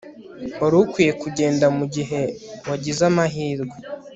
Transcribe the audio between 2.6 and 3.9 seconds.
wagize amahirwe